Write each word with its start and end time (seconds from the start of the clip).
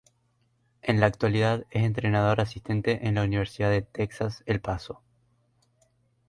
En 0.81 0.99
la 0.99 1.05
actualidad 1.05 1.67
es 1.69 1.83
entrenador 1.83 2.41
asistente 2.41 3.05
en 3.07 3.13
la 3.13 3.23
Universidad 3.23 3.69
de 3.69 3.83
Texas 3.83 4.41
El 4.47 4.59
Paso. 4.59 5.03